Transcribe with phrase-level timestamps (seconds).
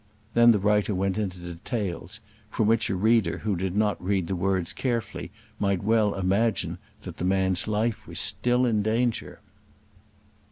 [0.33, 4.35] Then the writer went into details, from which a reader who did not read the
[4.35, 9.41] words carefully might well imagine that the man's life was still in danger.